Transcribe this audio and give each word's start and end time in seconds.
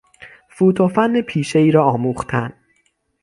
فوت 0.49 0.81
و 0.81 0.87
فن 0.87 1.21
پیشهای 1.21 1.71
را 1.71 1.83
آموختن 1.83 2.53